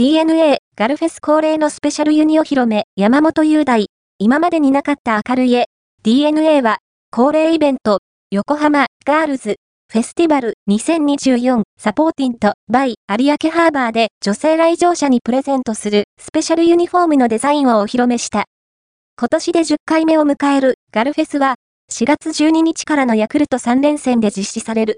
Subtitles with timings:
[0.00, 3.88] DNA ガルフェス恒例のスペシャルユニお披露目山本雄大。
[4.18, 5.66] 今までになかった明るい絵。
[6.04, 6.78] DNA は
[7.10, 7.98] 恒例イベント
[8.30, 9.56] 横浜ガールズ
[9.92, 18.46] フェスティバル2024サポーティントバイ有明ハーバーで女性来場者にプレゼントするスペシャルユニフォームのデザインをお披露目した。
[19.18, 21.56] 今年で10回目を迎えるガルフェスは
[21.92, 24.96] 4月12日からのヤクルト3連戦で実施される。